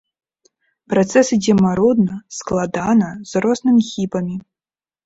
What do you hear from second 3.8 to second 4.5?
хібамі.